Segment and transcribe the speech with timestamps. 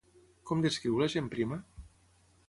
[0.51, 1.59] Com descriu la gent prima?